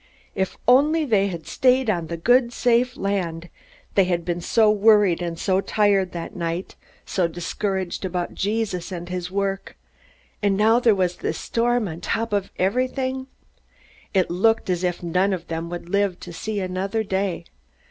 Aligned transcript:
If 0.33 0.57
only 0.67 1.05
they 1.05 1.27
had 1.27 1.45
stayed 1.45 1.87
on 1.87 2.07
the 2.07 2.17
good, 2.17 2.51
safe 2.51 2.97
land! 2.97 3.49
They 3.93 4.05
had 4.05 4.25
been 4.25 4.41
so 4.41 4.71
worried 4.71 5.21
and 5.21 5.37
so 5.37 5.61
tired 5.61 6.11
that 6.11 6.35
night; 6.35 6.75
so 7.05 7.27
discouraged 7.27 8.03
about 8.03 8.33
Jesus 8.33 8.91
and 8.91 9.09
his 9.09 9.29
work. 9.29 9.77
And 10.41 10.57
now 10.57 10.79
there 10.79 10.95
was 10.95 11.17
this 11.17 11.37
storm 11.37 11.87
on 11.87 12.01
top 12.01 12.33
of 12.33 12.49
everything! 12.57 13.27
It 14.11 14.31
looked 14.31 14.71
as 14.71 14.83
if 14.83 15.03
none 15.03 15.33
of 15.33 15.49
them 15.49 15.69
would 15.69 15.87
live 15.87 16.19
to 16.21 16.33
see 16.33 16.59
another 16.59 17.03
day. 17.03 17.45